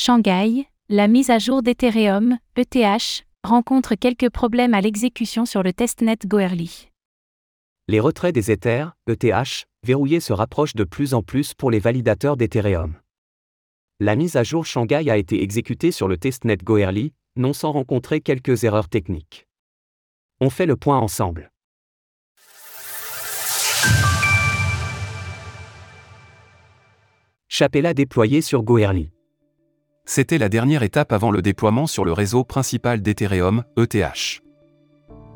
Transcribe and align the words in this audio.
Shanghai, 0.00 0.68
la 0.88 1.08
mise 1.08 1.28
à 1.28 1.40
jour 1.40 1.60
d'Ethereum, 1.60 2.38
ETH, 2.54 3.26
rencontre 3.42 3.96
quelques 3.96 4.30
problèmes 4.30 4.72
à 4.72 4.80
l'exécution 4.80 5.44
sur 5.44 5.64
le 5.64 5.72
testnet 5.72 6.18
Goerli. 6.24 6.88
Les 7.88 7.98
retraits 7.98 8.32
des 8.32 8.52
Ethers, 8.52 8.92
ETH, 9.08 9.66
verrouillés 9.82 10.20
se 10.20 10.32
rapprochent 10.32 10.76
de 10.76 10.84
plus 10.84 11.14
en 11.14 11.22
plus 11.22 11.52
pour 11.52 11.72
les 11.72 11.80
validateurs 11.80 12.36
d'Ethereum. 12.36 12.94
La 13.98 14.14
mise 14.14 14.36
à 14.36 14.44
jour 14.44 14.64
Shanghai 14.64 15.10
a 15.10 15.16
été 15.16 15.42
exécutée 15.42 15.90
sur 15.90 16.06
le 16.06 16.16
testnet 16.16 16.58
Goerli, 16.58 17.12
non 17.34 17.52
sans 17.52 17.72
rencontrer 17.72 18.20
quelques 18.20 18.62
erreurs 18.62 18.88
techniques. 18.88 19.48
On 20.40 20.48
fait 20.48 20.66
le 20.66 20.76
point 20.76 20.98
ensemble. 20.98 21.50
Chapella 27.48 27.94
déployé 27.94 28.42
sur 28.42 28.62
Goerli. 28.62 29.10
C'était 30.10 30.38
la 30.38 30.48
dernière 30.48 30.82
étape 30.82 31.12
avant 31.12 31.30
le 31.30 31.42
déploiement 31.42 31.86
sur 31.86 32.02
le 32.02 32.14
réseau 32.14 32.42
principal 32.42 33.02
d'Ethereum, 33.02 33.64
ETH. 33.76 34.40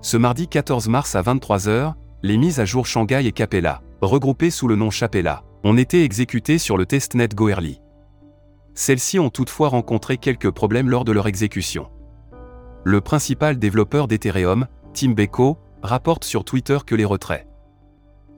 Ce 0.00 0.16
mardi 0.16 0.48
14 0.48 0.88
mars 0.88 1.14
à 1.14 1.20
23h, 1.20 1.92
les 2.22 2.38
mises 2.38 2.58
à 2.58 2.64
jour 2.64 2.86
Shanghai 2.86 3.26
et 3.26 3.32
Capella, 3.32 3.82
regroupées 4.00 4.48
sous 4.48 4.68
le 4.68 4.76
nom 4.76 4.88
Chapella, 4.88 5.44
ont 5.62 5.76
été 5.76 6.04
exécutées 6.04 6.56
sur 6.56 6.78
le 6.78 6.86
testnet 6.86 7.28
Goerli. 7.28 7.82
Celles-ci 8.72 9.18
ont 9.18 9.28
toutefois 9.28 9.68
rencontré 9.68 10.16
quelques 10.16 10.50
problèmes 10.50 10.88
lors 10.88 11.04
de 11.04 11.12
leur 11.12 11.26
exécution. 11.26 11.90
Le 12.82 13.02
principal 13.02 13.58
développeur 13.58 14.08
d'Ethereum, 14.08 14.66
Tim 14.94 15.10
Beko, 15.10 15.58
rapporte 15.82 16.24
sur 16.24 16.46
Twitter 16.46 16.78
que 16.86 16.94
les 16.94 17.04
retraits. 17.04 17.46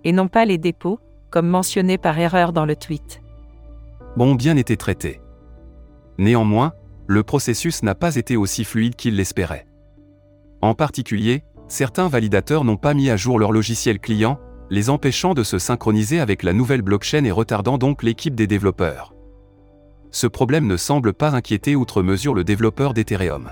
Et 0.02 0.10
non 0.10 0.26
pas 0.26 0.46
les 0.46 0.58
dépôts, 0.58 0.98
comme 1.30 1.46
mentionné 1.46 1.96
par 1.96 2.18
erreur 2.18 2.52
dans 2.52 2.66
le 2.66 2.74
tweet. 2.74 3.22
Ont 4.18 4.34
bien 4.34 4.56
été 4.56 4.76
traités. 4.76 5.20
Néanmoins, 6.18 6.72
le 7.06 7.22
processus 7.22 7.82
n'a 7.82 7.94
pas 7.94 8.16
été 8.16 8.36
aussi 8.36 8.64
fluide 8.64 8.96
qu'il 8.96 9.16
l'espérait. 9.16 9.66
En 10.62 10.74
particulier, 10.74 11.44
certains 11.68 12.08
validateurs 12.08 12.64
n'ont 12.64 12.76
pas 12.76 12.94
mis 12.94 13.10
à 13.10 13.16
jour 13.16 13.38
leur 13.38 13.52
logiciel 13.52 13.98
client, 13.98 14.38
les 14.70 14.90
empêchant 14.90 15.34
de 15.34 15.42
se 15.42 15.58
synchroniser 15.58 16.20
avec 16.20 16.42
la 16.42 16.52
nouvelle 16.52 16.82
blockchain 16.82 17.24
et 17.24 17.30
retardant 17.30 17.78
donc 17.78 18.02
l'équipe 18.02 18.34
des 18.34 18.46
développeurs. 18.46 19.14
Ce 20.10 20.26
problème 20.26 20.66
ne 20.66 20.76
semble 20.76 21.12
pas 21.12 21.30
inquiéter 21.30 21.76
outre 21.76 22.02
mesure 22.02 22.34
le 22.34 22.44
développeur 22.44 22.94
d'Ethereum. 22.94 23.50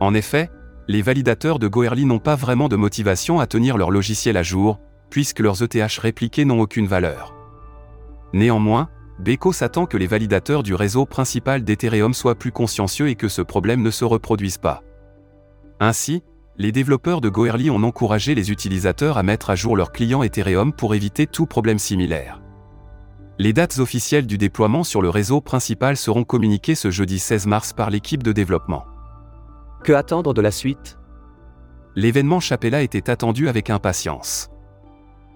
En 0.00 0.14
effet, 0.14 0.50
les 0.88 1.02
validateurs 1.02 1.58
de 1.58 1.68
Goerli 1.68 2.06
n'ont 2.06 2.18
pas 2.18 2.34
vraiment 2.34 2.68
de 2.68 2.76
motivation 2.76 3.38
à 3.38 3.46
tenir 3.46 3.76
leur 3.76 3.90
logiciel 3.90 4.36
à 4.36 4.42
jour, 4.42 4.80
puisque 5.10 5.40
leurs 5.40 5.62
ETH 5.62 5.98
répliqués 5.98 6.44
n'ont 6.44 6.60
aucune 6.60 6.86
valeur. 6.86 7.34
Néanmoins, 8.32 8.88
Beko 9.20 9.52
s'attend 9.52 9.84
que 9.84 9.98
les 9.98 10.06
validateurs 10.06 10.62
du 10.62 10.74
réseau 10.74 11.04
principal 11.04 11.62
d'Ethereum 11.62 12.14
soient 12.14 12.36
plus 12.36 12.52
consciencieux 12.52 13.08
et 13.08 13.16
que 13.16 13.28
ce 13.28 13.42
problème 13.42 13.82
ne 13.82 13.90
se 13.90 14.06
reproduise 14.06 14.56
pas. 14.56 14.82
Ainsi, 15.78 16.22
les 16.56 16.72
développeurs 16.72 17.20
de 17.20 17.28
Goerli 17.28 17.70
ont 17.70 17.82
encouragé 17.82 18.34
les 18.34 18.50
utilisateurs 18.50 19.18
à 19.18 19.22
mettre 19.22 19.50
à 19.50 19.56
jour 19.56 19.76
leurs 19.76 19.92
clients 19.92 20.22
Ethereum 20.22 20.72
pour 20.72 20.94
éviter 20.94 21.26
tout 21.26 21.44
problème 21.44 21.78
similaire. 21.78 22.40
Les 23.38 23.52
dates 23.52 23.78
officielles 23.78 24.26
du 24.26 24.38
déploiement 24.38 24.84
sur 24.84 25.02
le 25.02 25.10
réseau 25.10 25.42
principal 25.42 25.98
seront 25.98 26.24
communiquées 26.24 26.74
ce 26.74 26.90
jeudi 26.90 27.18
16 27.18 27.46
mars 27.46 27.72
par 27.74 27.90
l'équipe 27.90 28.22
de 28.22 28.32
développement. 28.32 28.84
Que 29.84 29.92
attendre 29.92 30.32
de 30.32 30.40
la 30.40 30.50
suite? 30.50 30.98
L'événement 31.94 32.40
Chapella 32.40 32.82
était 32.82 33.10
attendu 33.10 33.48
avec 33.48 33.68
impatience. 33.68 34.50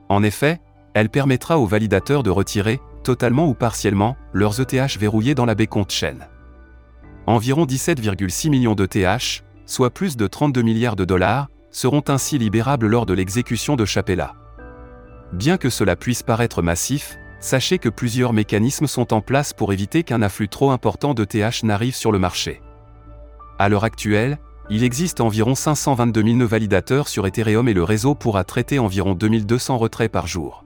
En 0.08 0.22
effet, 0.22 0.60
elle 0.94 1.10
permettra 1.10 1.58
aux 1.58 1.66
validateurs 1.66 2.22
de 2.22 2.30
retirer, 2.30 2.80
totalement 3.02 3.48
ou 3.48 3.54
partiellement, 3.54 4.16
leurs 4.32 4.60
ETH 4.60 4.96
verrouillés 4.98 5.34
dans 5.34 5.44
la 5.44 5.54
Bcont 5.54 5.84
chain. 5.88 6.18
Environ 7.26 7.66
17,6 7.66 8.48
millions 8.48 8.74
d'ETH, 8.74 9.44
soit 9.66 9.90
plus 9.90 10.16
de 10.16 10.26
32 10.26 10.62
milliards 10.62 10.96
de 10.96 11.04
dollars, 11.04 11.48
seront 11.70 12.02
ainsi 12.08 12.38
libérables 12.38 12.86
lors 12.86 13.06
de 13.06 13.14
l'exécution 13.14 13.76
de 13.76 13.84
Chapella. 13.84 14.34
Bien 15.32 15.56
que 15.56 15.70
cela 15.70 15.96
puisse 15.96 16.22
paraître 16.22 16.62
massif, 16.62 17.16
sachez 17.40 17.78
que 17.78 17.88
plusieurs 17.88 18.32
mécanismes 18.32 18.86
sont 18.86 19.12
en 19.12 19.20
place 19.20 19.52
pour 19.52 19.72
éviter 19.72 20.04
qu'un 20.04 20.22
afflux 20.22 20.48
trop 20.48 20.70
important 20.70 21.12
d'ETH 21.12 21.64
n'arrive 21.64 21.96
sur 21.96 22.12
le 22.12 22.20
marché. 22.20 22.60
À 23.58 23.68
l'heure 23.68 23.84
actuelle, 23.84 24.38
il 24.70 24.84
existe 24.84 25.20
environ 25.20 25.54
522 25.54 26.22
000 26.22 26.36
nœuds 26.36 26.46
validateurs 26.46 27.08
sur 27.08 27.26
Ethereum 27.26 27.68
et 27.68 27.74
le 27.74 27.84
réseau 27.84 28.14
pourra 28.14 28.44
traiter 28.44 28.78
environ 28.78 29.14
2200 29.14 29.76
retraits 29.76 30.10
par 30.10 30.26
jour. 30.26 30.63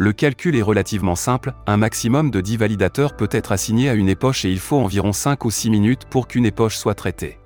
Le 0.00 0.12
calcul 0.12 0.54
est 0.54 0.62
relativement 0.62 1.16
simple, 1.16 1.54
un 1.66 1.76
maximum 1.76 2.30
de 2.30 2.40
10 2.40 2.58
validateurs 2.58 3.16
peut 3.16 3.28
être 3.32 3.50
assigné 3.50 3.88
à 3.88 3.94
une 3.94 4.08
époche 4.08 4.44
et 4.44 4.50
il 4.50 4.60
faut 4.60 4.76
environ 4.76 5.12
5 5.12 5.44
ou 5.44 5.50
6 5.50 5.70
minutes 5.70 6.04
pour 6.08 6.28
qu'une 6.28 6.46
époche 6.46 6.76
soit 6.76 6.94
traitée. 6.94 7.40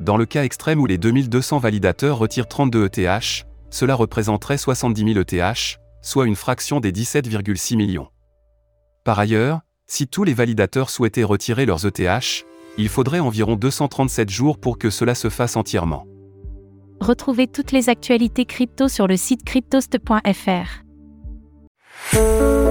Dans 0.00 0.16
le 0.16 0.26
cas 0.26 0.42
extrême 0.42 0.80
où 0.80 0.86
les 0.86 0.98
2200 0.98 1.60
validateurs 1.60 2.18
retirent 2.18 2.48
32 2.48 2.86
ETH, 2.86 3.46
cela 3.70 3.94
représenterait 3.94 4.58
70 4.58 5.14
000 5.14 5.20
ETH, 5.20 5.78
soit 6.02 6.26
une 6.26 6.34
fraction 6.34 6.80
des 6.80 6.90
17,6 6.90 7.76
millions. 7.76 8.08
Par 9.04 9.20
ailleurs, 9.20 9.60
si 9.86 10.08
tous 10.08 10.24
les 10.24 10.34
validateurs 10.34 10.90
souhaitaient 10.90 11.22
retirer 11.22 11.64
leurs 11.64 11.86
ETH, 11.86 12.44
il 12.76 12.88
faudrait 12.88 13.20
environ 13.20 13.54
237 13.54 14.30
jours 14.30 14.58
pour 14.58 14.78
que 14.78 14.90
cela 14.90 15.14
se 15.14 15.28
fasse 15.28 15.56
entièrement. 15.56 16.08
Retrouvez 17.00 17.46
toutes 17.46 17.70
les 17.70 17.88
actualités 17.88 18.46
crypto 18.46 18.88
sur 18.88 19.06
le 19.06 19.16
site 19.16 19.44
cryptost.fr. 19.44 20.82
Música 22.12 22.61